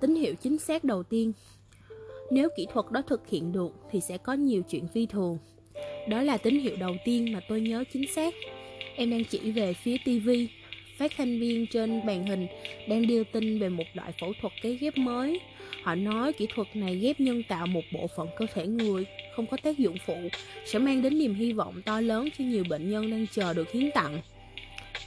Tín 0.00 0.14
hiệu 0.14 0.34
chính 0.34 0.58
xác 0.58 0.84
đầu 0.84 1.02
tiên. 1.02 1.32
Nếu 2.30 2.48
kỹ 2.56 2.66
thuật 2.72 2.86
đó 2.90 3.02
thực 3.02 3.28
hiện 3.28 3.52
được, 3.52 3.72
thì 3.90 4.00
sẽ 4.00 4.18
có 4.18 4.32
nhiều 4.32 4.62
chuyện 4.62 4.88
phi 4.88 5.06
thường. 5.06 5.38
Đó 6.08 6.22
là 6.22 6.36
tín 6.36 6.60
hiệu 6.60 6.76
đầu 6.76 6.96
tiên 7.04 7.32
mà 7.32 7.40
tôi 7.48 7.60
nhớ 7.60 7.84
chính 7.92 8.04
xác 8.14 8.34
em 8.98 9.10
đang 9.10 9.24
chỉ 9.24 9.38
về 9.38 9.72
phía 9.72 9.96
TV, 9.98 10.30
phát 10.96 11.12
thanh 11.16 11.40
viên 11.40 11.66
trên 11.66 12.06
màn 12.06 12.26
hình 12.26 12.46
đang 12.88 13.06
đưa 13.06 13.24
tin 13.24 13.58
về 13.58 13.68
một 13.68 13.84
loại 13.94 14.12
phẫu 14.20 14.32
thuật 14.40 14.52
cấy 14.62 14.76
ghép 14.76 14.98
mới 14.98 15.40
Họ 15.82 15.94
nói 15.94 16.32
kỹ 16.32 16.46
thuật 16.54 16.76
này 16.76 16.96
ghép 16.96 17.20
nhân 17.20 17.42
tạo 17.48 17.66
một 17.66 17.80
bộ 17.92 18.06
phận 18.16 18.28
cơ 18.36 18.46
thể 18.54 18.66
người 18.66 19.06
không 19.36 19.46
có 19.46 19.56
tác 19.62 19.78
dụng 19.78 19.96
phụ 20.06 20.16
sẽ 20.64 20.78
mang 20.78 21.02
đến 21.02 21.18
niềm 21.18 21.34
hy 21.34 21.52
vọng 21.52 21.82
to 21.82 22.00
lớn 22.00 22.28
cho 22.38 22.44
nhiều 22.44 22.64
bệnh 22.68 22.90
nhân 22.90 23.10
đang 23.10 23.26
chờ 23.26 23.54
được 23.54 23.72
hiến 23.72 23.90
tặng. 23.90 24.20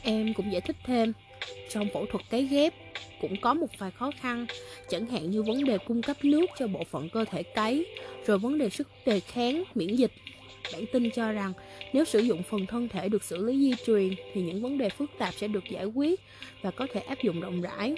Em 0.01 0.33
cũng 0.33 0.51
giải 0.51 0.61
thích 0.61 0.75
thêm, 0.85 1.13
trong 1.69 1.87
phẫu 1.93 2.05
thuật 2.05 2.29
cấy 2.29 2.43
ghép 2.43 2.73
cũng 3.21 3.41
có 3.41 3.53
một 3.53 3.67
vài 3.77 3.91
khó 3.91 4.11
khăn, 4.21 4.45
chẳng 4.89 5.05
hạn 5.05 5.31
như 5.31 5.43
vấn 5.43 5.65
đề 5.65 5.77
cung 5.77 6.01
cấp 6.01 6.25
nước 6.25 6.45
cho 6.59 6.67
bộ 6.67 6.83
phận 6.83 7.09
cơ 7.09 7.25
thể 7.25 7.43
cấy, 7.43 7.85
rồi 8.25 8.37
vấn 8.37 8.57
đề 8.57 8.69
sức 8.69 8.87
đề 9.05 9.19
kháng, 9.19 9.63
miễn 9.75 9.95
dịch. 9.95 10.11
Bản 10.73 10.85
tin 10.91 11.11
cho 11.11 11.31
rằng 11.31 11.53
nếu 11.93 12.05
sử 12.05 12.19
dụng 12.19 12.43
phần 12.43 12.65
thân 12.65 12.87
thể 12.89 13.09
được 13.09 13.23
xử 13.23 13.45
lý 13.45 13.59
di 13.59 13.73
truyền 13.85 14.09
thì 14.33 14.41
những 14.41 14.61
vấn 14.61 14.77
đề 14.77 14.89
phức 14.89 15.11
tạp 15.17 15.33
sẽ 15.33 15.47
được 15.47 15.63
giải 15.69 15.85
quyết 15.85 16.19
và 16.61 16.71
có 16.71 16.87
thể 16.93 16.99
áp 16.99 17.21
dụng 17.23 17.41
rộng 17.41 17.61
rãi. 17.61 17.95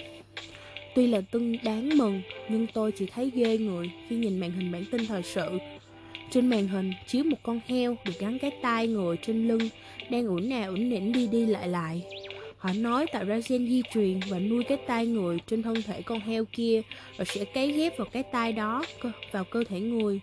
Tuy 0.94 1.06
là 1.06 1.20
tin 1.20 1.56
đáng 1.64 1.98
mừng, 1.98 2.22
nhưng 2.48 2.66
tôi 2.74 2.92
chỉ 2.92 3.06
thấy 3.06 3.30
ghê 3.34 3.58
người 3.58 3.90
khi 4.08 4.16
nhìn 4.16 4.40
màn 4.40 4.52
hình 4.52 4.72
bản 4.72 4.84
tin 4.90 5.06
thời 5.06 5.22
sự. 5.22 5.58
Trên 6.30 6.46
màn 6.46 6.68
hình 6.68 6.92
chiếu 7.06 7.24
một 7.24 7.36
con 7.42 7.60
heo 7.66 7.96
được 8.04 8.12
gắn 8.18 8.38
cái 8.38 8.50
tai 8.62 8.86
người 8.86 9.16
trên 9.16 9.48
lưng, 9.48 9.68
đang 10.10 10.26
ủn 10.26 10.48
nào 10.48 10.70
ủn 10.70 10.88
nỉnh 10.88 11.12
đi 11.12 11.26
đi 11.26 11.46
lại 11.46 11.68
lại. 11.68 12.02
Họ 12.56 12.70
nói 12.72 13.06
tạo 13.12 13.24
ra 13.24 13.40
gen 13.48 13.68
di 13.68 13.82
truyền 13.94 14.20
và 14.28 14.38
nuôi 14.38 14.64
cái 14.64 14.78
tai 14.86 15.06
người 15.06 15.38
trên 15.46 15.62
thân 15.62 15.82
thể 15.82 16.02
con 16.02 16.20
heo 16.20 16.44
kia 16.44 16.82
rồi 17.18 17.24
sẽ 17.24 17.44
cấy 17.44 17.72
ghép 17.72 17.98
vào 17.98 18.06
cái 18.12 18.22
tai 18.22 18.52
đó 18.52 18.84
vào 19.32 19.44
cơ 19.44 19.64
thể 19.68 19.80
người. 19.80 20.20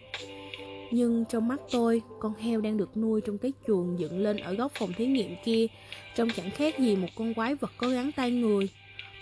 Nhưng 0.91 1.25
trong 1.29 1.47
mắt 1.47 1.59
tôi, 1.71 2.01
con 2.19 2.33
heo 2.33 2.61
đang 2.61 2.77
được 2.77 2.97
nuôi 2.97 3.21
trong 3.21 3.37
cái 3.37 3.51
chuồng 3.67 3.99
dựng 3.99 4.19
lên 4.19 4.37
ở 4.37 4.53
góc 4.53 4.71
phòng 4.75 4.93
thí 4.93 5.05
nghiệm 5.05 5.35
kia, 5.45 5.67
trông 6.15 6.29
chẳng 6.29 6.51
khác 6.51 6.79
gì 6.79 6.95
một 6.95 7.07
con 7.15 7.33
quái 7.33 7.55
vật 7.55 7.71
có 7.77 7.87
gắn 7.89 8.11
tay 8.11 8.31
người. 8.31 8.69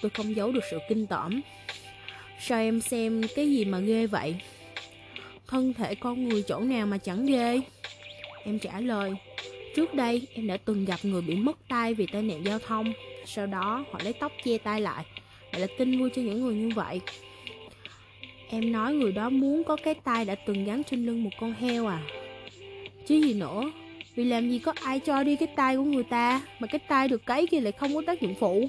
Tôi 0.01 0.09
không 0.09 0.35
giấu 0.35 0.51
được 0.51 0.63
sự 0.71 0.77
kinh 0.89 1.07
tởm. 1.07 1.41
Sao 2.39 2.59
em 2.59 2.81
xem 2.81 3.21
cái 3.35 3.51
gì 3.51 3.65
mà 3.65 3.79
ghê 3.79 4.07
vậy? 4.07 4.35
Thân 5.47 5.73
thể 5.73 5.95
con 5.95 6.29
người 6.29 6.41
chỗ 6.41 6.59
nào 6.59 6.85
mà 6.85 6.97
chẳng 6.97 7.25
ghê? 7.25 7.61
Em 8.43 8.59
trả 8.59 8.79
lời 8.79 9.15
Trước 9.75 9.93
đây 9.93 10.27
em 10.33 10.47
đã 10.47 10.57
từng 10.57 10.85
gặp 10.85 10.99
người 11.03 11.21
bị 11.21 11.35
mất 11.35 11.57
tay 11.69 11.93
vì 11.93 12.05
tai 12.05 12.21
nạn 12.21 12.45
giao 12.45 12.59
thông. 12.59 12.93
Sau 13.25 13.47
đó 13.47 13.85
họ 13.91 13.99
lấy 14.03 14.13
tóc 14.13 14.31
che 14.43 14.57
tay 14.57 14.81
lại. 14.81 15.05
Vậy 15.51 15.61
là 15.61 15.67
tin 15.77 15.99
vui 15.99 16.09
cho 16.15 16.21
những 16.21 16.41
người 16.41 16.55
như 16.55 16.69
vậy. 16.75 17.01
Em 18.51 18.71
nói 18.71 18.93
người 18.93 19.11
đó 19.11 19.29
muốn 19.29 19.63
có 19.63 19.75
cái 19.83 19.93
tay 19.93 20.25
đã 20.25 20.35
từng 20.35 20.65
gắn 20.65 20.83
trên 20.83 21.05
lưng 21.05 21.23
một 21.23 21.29
con 21.39 21.53
heo 21.53 21.87
à? 21.87 22.01
Chứ 23.07 23.15
gì 23.15 23.33
nữa, 23.33 23.71
Vì 24.15 24.23
làm 24.23 24.49
gì 24.49 24.59
có 24.59 24.73
ai 24.83 24.99
cho 24.99 25.23
đi 25.23 25.35
cái 25.35 25.47
tay 25.55 25.77
của 25.77 25.83
người 25.83 26.03
ta 26.03 26.41
Mà 26.59 26.67
cái 26.67 26.79
tay 26.79 27.07
được 27.07 27.25
cấy 27.25 27.47
kia 27.47 27.59
lại 27.59 27.71
không 27.71 27.95
có 27.95 28.01
tác 28.07 28.21
dụng 28.21 28.35
phụ? 28.39 28.67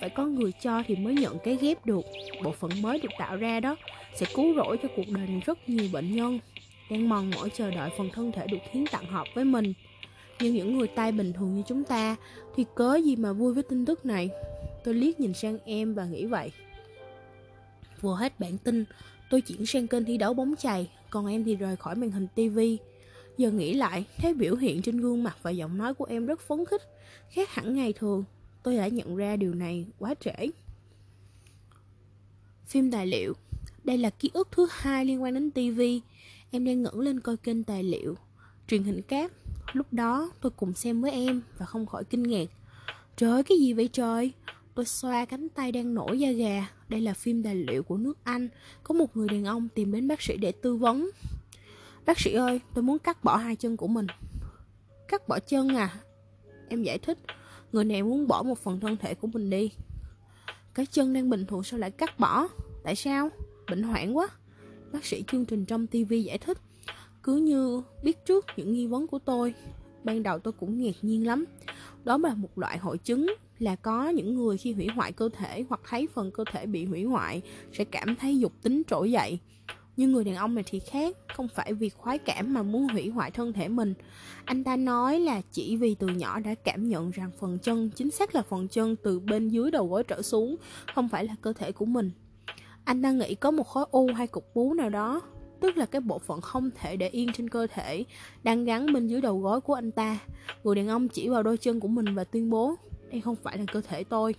Phải 0.00 0.08
có 0.08 0.24
người 0.24 0.52
cho 0.52 0.82
thì 0.86 0.96
mới 0.96 1.14
nhận 1.14 1.38
cái 1.38 1.56
ghép 1.60 1.86
được. 1.86 2.04
Bộ 2.44 2.52
phận 2.52 2.70
mới 2.82 2.98
được 2.98 3.08
tạo 3.18 3.36
ra 3.36 3.60
đó 3.60 3.76
Sẽ 4.14 4.26
cứu 4.34 4.54
rỗi 4.54 4.78
cho 4.82 4.88
cuộc 4.96 5.08
đời 5.08 5.26
rất 5.46 5.68
nhiều 5.68 5.88
bệnh 5.92 6.16
nhân. 6.16 6.38
Đang 6.90 7.08
mòn 7.08 7.30
mỏi 7.36 7.50
chờ 7.50 7.70
đợi 7.70 7.90
phần 7.98 8.08
thân 8.12 8.32
thể 8.32 8.46
được 8.46 8.58
hiến 8.72 8.86
tặng 8.86 9.06
hợp 9.06 9.26
với 9.34 9.44
mình. 9.44 9.72
Nhưng 10.40 10.54
những 10.54 10.78
người 10.78 10.88
tay 10.88 11.12
bình 11.12 11.32
thường 11.32 11.56
như 11.56 11.62
chúng 11.66 11.84
ta 11.84 12.16
Thì 12.56 12.64
cớ 12.74 12.96
gì 13.04 13.16
mà 13.16 13.32
vui 13.32 13.54
với 13.54 13.62
tin 13.62 13.86
tức 13.86 14.06
này? 14.06 14.30
Tôi 14.84 14.94
liếc 14.94 15.20
nhìn 15.20 15.34
sang 15.34 15.58
em 15.64 15.94
và 15.94 16.04
nghĩ 16.04 16.26
vậy. 16.26 16.50
Vừa 18.04 18.14
hết 18.14 18.40
bản 18.40 18.58
tin, 18.58 18.84
tôi 19.30 19.40
chuyển 19.40 19.66
sang 19.66 19.86
kênh 19.86 20.04
thi 20.04 20.16
đấu 20.16 20.34
bóng 20.34 20.54
chày, 20.58 20.90
còn 21.10 21.26
em 21.26 21.44
thì 21.44 21.56
rời 21.56 21.76
khỏi 21.76 21.96
màn 21.96 22.10
hình 22.10 22.26
tivi. 22.34 22.78
Giờ 23.38 23.50
nghĩ 23.50 23.74
lại, 23.74 24.04
thấy 24.18 24.34
biểu 24.34 24.56
hiện 24.56 24.82
trên 24.82 25.00
gương 25.00 25.22
mặt 25.22 25.36
và 25.42 25.50
giọng 25.50 25.78
nói 25.78 25.94
của 25.94 26.04
em 26.04 26.26
rất 26.26 26.40
phấn 26.40 26.64
khích, 26.64 26.82
khác 27.30 27.50
hẳn 27.50 27.74
ngày 27.74 27.92
thường. 27.92 28.24
Tôi 28.62 28.76
đã 28.76 28.88
nhận 28.88 29.16
ra 29.16 29.36
điều 29.36 29.54
này 29.54 29.86
quá 29.98 30.14
trễ. 30.20 30.50
Phim 32.66 32.90
tài 32.90 33.06
liệu 33.06 33.34
Đây 33.84 33.98
là 33.98 34.10
ký 34.10 34.30
ức 34.32 34.48
thứ 34.52 34.68
hai 34.70 35.04
liên 35.04 35.22
quan 35.22 35.34
đến 35.34 35.50
TV. 35.50 35.80
Em 36.50 36.64
đang 36.64 36.82
ngẩng 36.82 37.00
lên 37.00 37.20
coi 37.20 37.36
kênh 37.36 37.64
tài 37.64 37.82
liệu. 37.82 38.16
Truyền 38.68 38.82
hình 38.82 39.02
cáp. 39.02 39.30
Lúc 39.72 39.92
đó 39.92 40.30
tôi 40.40 40.52
cùng 40.56 40.74
xem 40.74 41.02
với 41.02 41.10
em 41.10 41.42
và 41.58 41.66
không 41.66 41.86
khỏi 41.86 42.04
kinh 42.04 42.22
ngạc. 42.22 42.48
Trời 43.16 43.42
cái 43.42 43.58
gì 43.58 43.72
vậy 43.72 43.88
trời? 43.92 44.32
Tôi 44.74 44.84
xoa 44.84 45.24
cánh 45.24 45.48
tay 45.48 45.72
đang 45.72 45.94
nổi 45.94 46.18
da 46.18 46.30
gà. 46.30 46.68
Đây 46.88 47.00
là 47.00 47.14
phim 47.14 47.42
tài 47.42 47.54
liệu 47.54 47.82
của 47.82 47.96
nước 47.96 48.18
Anh. 48.24 48.48
Có 48.82 48.94
một 48.94 49.16
người 49.16 49.28
đàn 49.28 49.44
ông 49.44 49.68
tìm 49.68 49.92
đến 49.92 50.08
bác 50.08 50.22
sĩ 50.22 50.36
để 50.36 50.52
tư 50.52 50.76
vấn. 50.76 51.10
Bác 52.06 52.20
sĩ 52.20 52.32
ơi, 52.32 52.60
tôi 52.74 52.82
muốn 52.82 52.98
cắt 52.98 53.24
bỏ 53.24 53.36
hai 53.36 53.56
chân 53.56 53.76
của 53.76 53.86
mình. 53.86 54.06
Cắt 55.08 55.28
bỏ 55.28 55.38
chân 55.38 55.68
à? 55.68 56.00
Em 56.68 56.82
giải 56.82 56.98
thích. 56.98 57.18
Người 57.72 57.84
này 57.84 58.02
muốn 58.02 58.26
bỏ 58.28 58.42
một 58.42 58.58
phần 58.58 58.80
thân 58.80 58.96
thể 58.96 59.14
của 59.14 59.26
mình 59.26 59.50
đi. 59.50 59.72
Cái 60.74 60.86
chân 60.86 61.12
đang 61.12 61.30
bình 61.30 61.46
thường 61.46 61.62
sao 61.62 61.80
lại 61.80 61.90
cắt 61.90 62.18
bỏ? 62.18 62.48
Tại 62.84 62.96
sao? 62.96 63.30
Bệnh 63.70 63.82
hoạn 63.82 64.16
quá. 64.16 64.28
Bác 64.92 65.04
sĩ 65.04 65.24
chương 65.26 65.44
trình 65.44 65.64
trong 65.64 65.86
TV 65.86 66.12
giải 66.24 66.38
thích. 66.38 66.58
Cứ 67.22 67.36
như 67.36 67.82
biết 68.02 68.26
trước 68.26 68.46
những 68.56 68.72
nghi 68.72 68.86
vấn 68.86 69.06
của 69.06 69.18
tôi. 69.18 69.54
Ban 70.04 70.22
đầu 70.22 70.38
tôi 70.38 70.52
cũng 70.52 70.82
ngạc 70.82 70.96
nhiên 71.02 71.26
lắm. 71.26 71.44
Đó 72.04 72.18
là 72.18 72.34
một 72.34 72.58
loại 72.58 72.78
hội 72.78 72.98
chứng 72.98 73.34
là 73.58 73.76
có 73.76 74.08
những 74.08 74.34
người 74.34 74.58
khi 74.58 74.72
hủy 74.72 74.86
hoại 74.86 75.12
cơ 75.12 75.28
thể 75.28 75.64
hoặc 75.68 75.80
thấy 75.88 76.08
phần 76.14 76.30
cơ 76.30 76.44
thể 76.52 76.66
bị 76.66 76.84
hủy 76.84 77.04
hoại 77.04 77.42
sẽ 77.72 77.84
cảm 77.84 78.16
thấy 78.16 78.38
dục 78.38 78.52
tính 78.62 78.82
trỗi 78.86 79.12
dậy. 79.12 79.38
Nhưng 79.96 80.12
người 80.12 80.24
đàn 80.24 80.36
ông 80.36 80.54
này 80.54 80.64
thì 80.66 80.78
khác, 80.78 81.16
không 81.34 81.48
phải 81.54 81.72
vì 81.72 81.88
khoái 81.88 82.18
cảm 82.18 82.54
mà 82.54 82.62
muốn 82.62 82.88
hủy 82.88 83.08
hoại 83.08 83.30
thân 83.30 83.52
thể 83.52 83.68
mình. 83.68 83.94
Anh 84.44 84.64
ta 84.64 84.76
nói 84.76 85.20
là 85.20 85.40
chỉ 85.52 85.76
vì 85.76 85.94
từ 85.94 86.06
nhỏ 86.06 86.40
đã 86.40 86.54
cảm 86.54 86.88
nhận 86.88 87.10
rằng 87.10 87.30
phần 87.40 87.58
chân, 87.58 87.90
chính 87.96 88.10
xác 88.10 88.34
là 88.34 88.42
phần 88.42 88.68
chân 88.68 88.96
từ 88.96 89.20
bên 89.20 89.48
dưới 89.48 89.70
đầu 89.70 89.88
gối 89.88 90.04
trở 90.04 90.22
xuống, 90.22 90.56
không 90.94 91.08
phải 91.08 91.24
là 91.24 91.34
cơ 91.40 91.52
thể 91.52 91.72
của 91.72 91.84
mình. 91.84 92.10
Anh 92.84 93.02
ta 93.02 93.12
nghĩ 93.12 93.34
có 93.34 93.50
một 93.50 93.68
khối 93.68 93.84
u 93.90 94.10
hay 94.16 94.26
cục 94.26 94.54
bú 94.54 94.74
nào 94.74 94.90
đó, 94.90 95.20
tức 95.60 95.76
là 95.76 95.86
cái 95.86 96.00
bộ 96.00 96.18
phận 96.18 96.40
không 96.40 96.70
thể 96.74 96.96
để 96.96 97.08
yên 97.08 97.32
trên 97.32 97.48
cơ 97.48 97.66
thể, 97.66 98.04
đang 98.42 98.64
gắn 98.64 98.92
bên 98.92 99.06
dưới 99.06 99.20
đầu 99.20 99.40
gối 99.40 99.60
của 99.60 99.74
anh 99.74 99.90
ta. 99.90 100.18
Người 100.64 100.74
đàn 100.74 100.88
ông 100.88 101.08
chỉ 101.08 101.28
vào 101.28 101.42
đôi 101.42 101.56
chân 101.56 101.80
của 101.80 101.88
mình 101.88 102.14
và 102.14 102.24
tuyên 102.24 102.50
bố 102.50 102.76
đây 103.10 103.20
không 103.20 103.36
phải 103.36 103.58
là 103.58 103.64
cơ 103.72 103.80
thể 103.80 104.04
tôi. 104.04 104.34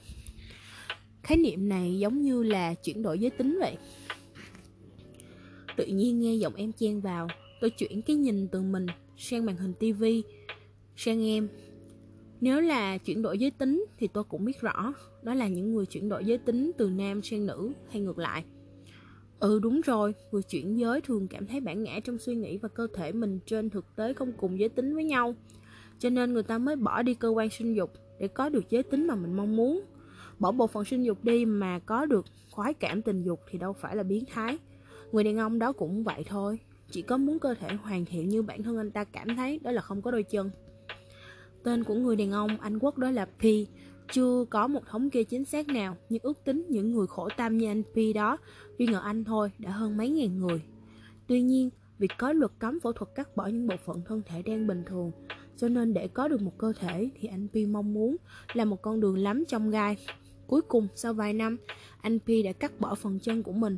Khái 1.23 1.37
niệm 1.37 1.69
này 1.69 1.99
giống 1.99 2.21
như 2.21 2.43
là 2.43 2.73
chuyển 2.73 3.01
đổi 3.01 3.19
giới 3.19 3.29
tính 3.29 3.57
vậy. 3.59 3.77
Tự 5.77 5.85
nhiên 5.85 6.19
nghe 6.19 6.35
giọng 6.35 6.55
em 6.55 6.71
chen 6.71 7.01
vào, 7.01 7.27
tôi 7.61 7.69
chuyển 7.69 8.01
cái 8.01 8.15
nhìn 8.15 8.47
từ 8.47 8.61
mình 8.61 8.85
sang 9.17 9.45
màn 9.45 9.57
hình 9.57 9.73
tivi 9.79 10.23
sang 10.95 11.27
em. 11.27 11.47
Nếu 12.41 12.61
là 12.61 12.97
chuyển 12.97 13.21
đổi 13.21 13.37
giới 13.37 13.51
tính 13.51 13.85
thì 13.97 14.07
tôi 14.07 14.23
cũng 14.23 14.45
biết 14.45 14.61
rõ, 14.61 14.93
đó 15.23 15.33
là 15.33 15.47
những 15.47 15.73
người 15.73 15.85
chuyển 15.85 16.09
đổi 16.09 16.25
giới 16.25 16.37
tính 16.37 16.71
từ 16.77 16.89
nam 16.89 17.21
sang 17.21 17.45
nữ 17.45 17.71
hay 17.89 18.01
ngược 18.01 18.17
lại. 18.17 18.43
Ừ 19.39 19.59
đúng 19.59 19.81
rồi, 19.81 20.13
người 20.31 20.41
chuyển 20.43 20.79
giới 20.79 21.01
thường 21.01 21.27
cảm 21.27 21.47
thấy 21.47 21.59
bản 21.59 21.83
ngã 21.83 21.99
trong 22.03 22.17
suy 22.17 22.35
nghĩ 22.35 22.57
và 22.57 22.69
cơ 22.69 22.87
thể 22.93 23.11
mình 23.11 23.39
trên 23.45 23.69
thực 23.69 23.95
tế 23.95 24.13
không 24.13 24.33
cùng 24.37 24.59
giới 24.59 24.69
tính 24.69 24.95
với 24.95 25.03
nhau 25.03 25.35
cho 25.99 26.09
nên 26.09 26.33
người 26.33 26.43
ta 26.43 26.57
mới 26.57 26.75
bỏ 26.75 27.01
đi 27.01 27.13
cơ 27.13 27.27
quan 27.27 27.49
sinh 27.49 27.75
dục 27.75 27.93
để 28.19 28.27
có 28.27 28.49
được 28.49 28.69
giới 28.69 28.83
tính 28.83 29.07
mà 29.07 29.15
mình 29.15 29.33
mong 29.33 29.55
muốn. 29.55 29.81
Bỏ 30.39 30.51
bộ 30.51 30.67
phận 30.67 30.85
sinh 30.85 31.05
dục 31.05 31.23
đi 31.23 31.45
mà 31.45 31.79
có 31.79 32.05
được 32.05 32.25
khoái 32.51 32.73
cảm 32.73 33.01
tình 33.01 33.23
dục 33.23 33.39
thì 33.49 33.59
đâu 33.59 33.73
phải 33.73 33.95
là 33.95 34.03
biến 34.03 34.23
thái. 34.33 34.57
Người 35.11 35.23
đàn 35.23 35.37
ông 35.37 35.59
đó 35.59 35.71
cũng 35.71 36.03
vậy 36.03 36.23
thôi. 36.27 36.59
Chỉ 36.91 37.01
có 37.01 37.17
muốn 37.17 37.39
cơ 37.39 37.53
thể 37.53 37.75
hoàn 37.75 38.05
thiện 38.05 38.29
như 38.29 38.41
bản 38.41 38.63
thân 38.63 38.77
anh 38.77 38.91
ta 38.91 39.03
cảm 39.03 39.35
thấy, 39.35 39.59
đó 39.63 39.71
là 39.71 39.81
không 39.81 40.01
có 40.01 40.11
đôi 40.11 40.23
chân. 40.23 40.49
Tên 41.63 41.83
của 41.83 41.93
người 41.93 42.15
đàn 42.15 42.31
ông 42.31 42.57
anh 42.59 42.79
quốc 42.79 42.97
đó 42.97 43.11
là 43.11 43.27
pi 43.39 43.67
chưa 44.11 44.45
có 44.49 44.67
một 44.67 44.81
thống 44.87 45.09
kê 45.09 45.23
chính 45.23 45.45
xác 45.45 45.67
nào, 45.67 45.97
nhưng 46.09 46.21
ước 46.23 46.43
tính 46.43 46.65
những 46.69 46.91
người 46.91 47.07
khổ 47.07 47.29
tâm 47.37 47.57
như 47.57 47.67
anh 47.67 47.83
pi 47.95 48.13
đó 48.13 48.37
riêng 48.77 48.93
ở 48.93 48.99
anh 48.99 49.23
thôi, 49.23 49.51
đã 49.59 49.71
hơn 49.71 49.97
mấy 49.97 50.09
ngàn 50.09 50.39
người. 50.39 50.61
Tuy 51.27 51.41
nhiên 51.41 51.69
vì 51.99 52.07
có 52.17 52.33
luật 52.33 52.51
cấm 52.59 52.79
phẫu 52.79 52.93
thuật 52.93 53.15
cắt 53.15 53.35
bỏ 53.35 53.47
những 53.47 53.67
bộ 53.67 53.75
phận 53.85 54.01
thân 54.05 54.21
thể 54.25 54.41
đang 54.41 54.67
bình 54.67 54.83
thường 54.87 55.11
cho 55.57 55.69
nên 55.69 55.93
để 55.93 56.07
có 56.07 56.27
được 56.27 56.41
một 56.41 56.57
cơ 56.57 56.73
thể 56.79 57.09
thì 57.19 57.27
anh 57.27 57.47
Pi 57.53 57.65
mong 57.65 57.93
muốn 57.93 58.15
là 58.53 58.65
một 58.65 58.81
con 58.81 58.99
đường 58.99 59.17
lắm 59.17 59.43
trong 59.47 59.69
gai. 59.69 59.97
Cuối 60.47 60.61
cùng, 60.61 60.87
sau 60.95 61.13
vài 61.13 61.33
năm, 61.33 61.57
anh 62.01 62.19
Pi 62.19 62.43
đã 62.43 62.51
cắt 62.51 62.79
bỏ 62.79 62.95
phần 62.95 63.19
chân 63.19 63.43
của 63.43 63.51
mình 63.51 63.77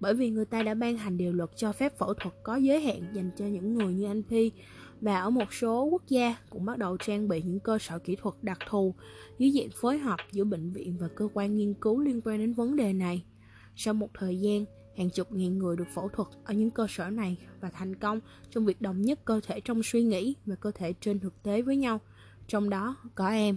bởi 0.00 0.14
vì 0.14 0.30
người 0.30 0.44
ta 0.44 0.62
đã 0.62 0.74
ban 0.74 0.96
hành 0.96 1.16
điều 1.16 1.32
luật 1.32 1.50
cho 1.56 1.72
phép 1.72 1.98
phẫu 1.98 2.14
thuật 2.14 2.34
có 2.42 2.56
giới 2.56 2.80
hạn 2.80 3.02
dành 3.12 3.30
cho 3.36 3.46
những 3.46 3.74
người 3.74 3.94
như 3.94 4.06
anh 4.06 4.22
Pi 4.22 4.52
và 5.00 5.20
ở 5.20 5.30
một 5.30 5.52
số 5.52 5.84
quốc 5.84 6.02
gia 6.08 6.36
cũng 6.50 6.64
bắt 6.64 6.78
đầu 6.78 6.96
trang 6.96 7.28
bị 7.28 7.42
những 7.42 7.60
cơ 7.60 7.78
sở 7.78 7.98
kỹ 7.98 8.16
thuật 8.16 8.34
đặc 8.42 8.58
thù 8.68 8.94
dưới 9.38 9.50
dạng 9.50 9.70
phối 9.80 9.98
hợp 9.98 10.16
giữa 10.32 10.44
bệnh 10.44 10.72
viện 10.72 10.96
và 11.00 11.08
cơ 11.08 11.28
quan 11.34 11.54
nghiên 11.54 11.74
cứu 11.74 12.00
liên 12.00 12.20
quan 12.24 12.38
đến 12.38 12.52
vấn 12.54 12.76
đề 12.76 12.92
này. 12.92 13.24
Sau 13.76 13.94
một 13.94 14.08
thời 14.14 14.40
gian, 14.40 14.64
hàng 14.98 15.10
chục 15.10 15.32
ngàn 15.32 15.58
người 15.58 15.76
được 15.76 15.88
phẫu 15.94 16.08
thuật 16.08 16.28
ở 16.44 16.54
những 16.54 16.70
cơ 16.70 16.86
sở 16.90 17.10
này 17.10 17.36
và 17.60 17.70
thành 17.70 17.96
công 17.96 18.20
trong 18.50 18.66
việc 18.66 18.80
đồng 18.80 19.02
nhất 19.02 19.24
cơ 19.24 19.40
thể 19.46 19.60
trong 19.60 19.82
suy 19.82 20.02
nghĩ 20.02 20.34
và 20.46 20.54
cơ 20.54 20.70
thể 20.74 20.92
trên 21.00 21.20
thực 21.20 21.42
tế 21.42 21.62
với 21.62 21.76
nhau. 21.76 22.00
Trong 22.48 22.70
đó 22.70 22.96
có 23.14 23.28
em. 23.28 23.56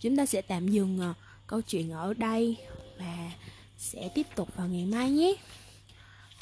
Chúng 0.00 0.16
ta 0.16 0.26
sẽ 0.26 0.42
tạm 0.42 0.68
dừng 0.68 0.98
ờ, 1.00 1.14
câu 1.46 1.60
chuyện 1.60 1.90
ở 1.90 2.14
đây 2.14 2.56
và 2.98 3.32
sẽ 3.76 4.08
tiếp 4.14 4.26
tục 4.34 4.56
vào 4.56 4.68
ngày 4.68 4.86
mai 4.86 5.10
nhé. 5.10 5.34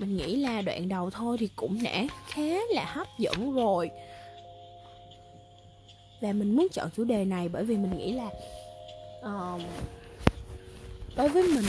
Mình 0.00 0.16
nghĩ 0.16 0.36
là 0.36 0.62
đoạn 0.62 0.88
đầu 0.88 1.10
thôi 1.10 1.36
thì 1.40 1.48
cũng 1.56 1.82
đã 1.82 2.06
khá 2.28 2.42
là 2.70 2.84
hấp 2.84 3.06
dẫn 3.18 3.54
rồi. 3.54 3.90
Và 6.20 6.32
mình 6.32 6.56
muốn 6.56 6.68
chọn 6.72 6.90
chủ 6.96 7.04
đề 7.04 7.24
này 7.24 7.48
bởi 7.48 7.64
vì 7.64 7.76
mình 7.76 7.98
nghĩ 7.98 8.12
là 8.12 8.30
uh, 9.20 9.62
đối 11.16 11.28
với 11.28 11.42
mình 11.42 11.64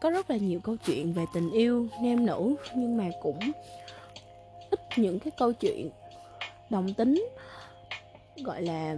có 0.00 0.10
rất 0.10 0.30
là 0.30 0.36
nhiều 0.36 0.60
câu 0.60 0.76
chuyện 0.86 1.12
về 1.12 1.24
tình 1.34 1.50
yêu 1.50 1.86
nam 2.02 2.26
nữ 2.26 2.54
nhưng 2.74 2.96
mà 2.96 3.10
cũng 3.22 3.38
ít 4.70 4.80
những 4.96 5.18
cái 5.18 5.30
câu 5.38 5.52
chuyện 5.52 5.90
đồng 6.70 6.94
tính, 6.94 7.24
gọi 8.44 8.62
là, 8.62 8.96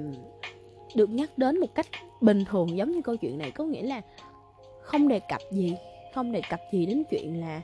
được 0.95 1.11
nhắc 1.11 1.39
đến 1.39 1.61
một 1.61 1.75
cách 1.75 1.87
bình 2.21 2.45
thường 2.45 2.77
giống 2.77 2.93
như 2.93 3.03
câu 3.03 3.17
chuyện 3.17 3.39
này. 3.39 3.51
Có 3.51 3.65
nghĩa 3.65 3.83
là 3.83 4.01
không 4.83 5.09
đề 5.09 5.21
cập 5.21 5.41
gì, 5.51 5.77
không 6.15 6.33
đề 6.33 6.41
cập 6.51 6.61
gì 6.73 6.87
đến 6.87 7.03
chuyện 7.11 7.41
là 7.41 7.63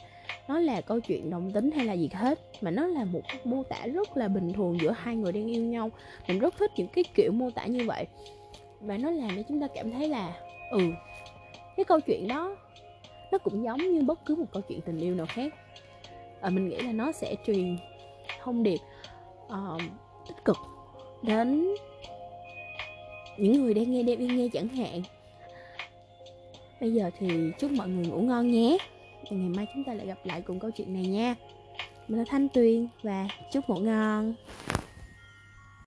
nó 0.49 0.59
là 0.61 0.81
câu 0.81 1.01
chuyện 1.01 1.31
đồng 1.31 1.53
tính 1.53 1.71
hay 1.71 1.85
là 1.85 1.93
gì 1.93 2.11
hết, 2.13 2.41
mà 2.61 2.71
nó 2.71 2.87
là 2.87 3.05
một 3.05 3.21
mô 3.45 3.63
tả 3.63 3.87
rất 3.87 4.17
là 4.17 4.29
bình 4.29 4.53
thường 4.53 4.79
giữa 4.81 4.95
hai 4.99 5.17
người 5.17 5.33
đang 5.33 5.47
yêu 5.47 5.65
nhau. 5.65 5.91
Mình 6.29 6.39
rất 6.39 6.55
thích 6.59 6.71
những 6.77 6.89
cái 6.89 7.05
kiểu 7.15 7.33
mô 7.33 7.51
tả 7.51 7.67
như 7.67 7.85
vậy. 7.87 8.07
Và 8.81 8.99
nó 8.99 9.11
làm 9.11 9.37
cho 9.37 9.43
chúng 9.49 9.61
ta 9.61 9.67
cảm 9.75 9.91
thấy 9.91 10.09
là 10.09 10.33
ừ 10.71 10.81
cái 11.77 11.85
câu 11.85 12.01
chuyện 12.01 12.29
đó 12.29 12.57
nó 13.33 13.39
cũng 13.39 13.65
giống 13.65 13.79
như 13.79 14.03
bất 14.03 14.25
cứ 14.25 14.35
một 14.35 14.47
câu 14.53 14.63
chuyện 14.69 14.81
tình 14.81 14.99
yêu 14.99 15.15
nào 15.15 15.27
khác. 15.29 15.55
À, 16.41 16.51
mình 16.51 16.69
nghĩ 16.69 16.77
là 16.77 16.93
nó 16.93 17.13
sẽ 17.13 17.35
truyền 17.47 17.79
thông 18.43 18.63
điệp 18.63 18.79
uh, 19.47 19.83
tích 20.29 20.45
cực 20.45 20.57
đến 21.23 21.69
những 23.39 23.63
người 23.63 23.75
đang 23.75 23.91
nghe 23.91 24.03
đêm 24.03 24.19
yên 24.19 24.37
nghe 24.37 24.49
chẳng 24.53 24.69
hạn. 24.69 25.03
Bây 26.81 26.93
giờ 26.93 27.11
thì 27.19 27.51
chúc 27.59 27.71
mọi 27.71 27.89
người 27.89 28.07
ngủ 28.07 28.21
ngon 28.21 28.51
nhé. 28.51 28.79
Ngày 29.31 29.49
mai 29.49 29.67
chúng 29.75 29.85
ta 29.85 29.95
lại 29.95 30.07
gặp 30.07 30.19
lại 30.25 30.43
cùng 30.43 30.61
câu 30.61 30.71
chuyện 30.71 30.95
này 30.95 31.07
nha. 31.07 31.35
Mình 32.09 32.19
là 32.19 32.25
thanh 32.29 32.49
tuyền 32.49 32.89
và 33.03 33.29
chúc 33.53 33.69
ngủ 33.69 33.77
ngon. 33.77 34.35